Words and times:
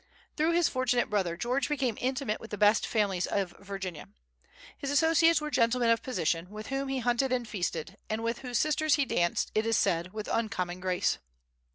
Through 0.35 0.53
this 0.53 0.67
fortunate 0.67 1.11
brother, 1.11 1.37
George 1.37 1.69
became 1.69 1.95
intimate 2.01 2.39
with 2.39 2.49
the 2.49 2.57
best 2.57 2.87
families 2.87 3.27
in 3.27 3.45
Virginia. 3.59 4.09
His 4.75 4.89
associates 4.89 5.39
were 5.39 5.51
gentlemen 5.51 5.91
of 5.91 6.01
position, 6.01 6.49
with 6.49 6.69
whom 6.69 6.87
he 6.87 6.97
hunted 6.97 7.31
and 7.31 7.47
feasted, 7.47 7.99
and 8.09 8.23
with 8.23 8.39
whose 8.39 8.57
sisters 8.57 8.95
he 8.95 9.05
danced, 9.05 9.51
it 9.53 9.63
is 9.63 9.77
said, 9.77 10.11
with 10.11 10.27
uncommon 10.31 10.79
grace. 10.79 11.19